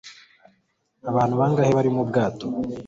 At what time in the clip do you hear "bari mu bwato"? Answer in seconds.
1.77-2.47